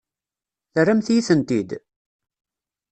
[0.73, 1.69] Terramt-iyi-tent-id?